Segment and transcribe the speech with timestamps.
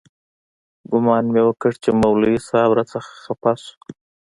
[0.91, 3.71] ګومان مې وکړ چې مولوي صاحب راڅخه خپه سو.